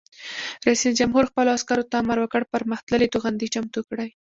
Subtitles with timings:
[0.65, 4.09] رئیس جمهور خپلو عسکرو ته امر وکړ؛ پرمختللي توغندي چمتو کړئ!